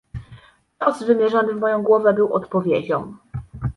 [0.79, 3.15] "Cios, wymierzony w moją głowę, był odpowiedzią."